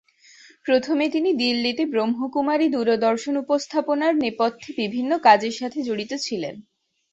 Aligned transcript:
প্রথমে 0.65 1.05
তিনি 1.09 1.29
দিল্লীতে 1.41 1.83
ব্রহ্ম 1.85 2.19
কুমারী 2.33 2.67
দূরদর্শন 2.69 3.35
উপস্থাপনার 3.43 4.13
নেপথ্যে 4.21 4.69
বিভিন্ন 4.79 5.11
কাজের 5.25 5.53
সাথে 5.59 5.79
জড়িত 5.87 6.11
ছিলেন। 6.25 6.55